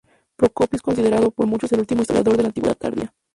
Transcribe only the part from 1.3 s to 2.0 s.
muchos el